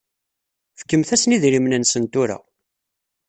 [0.79, 2.37] Fkemt-asen idrimen-nsen tura.